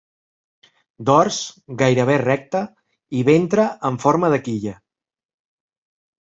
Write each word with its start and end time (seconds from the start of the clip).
Dors 1.09 1.37
gairebé 1.81 2.15
recte 2.21 2.63
i 3.19 3.23
ventre 3.29 3.67
amb 3.93 4.03
forma 4.09 4.33
de 4.37 4.43
quilla. 4.49 4.77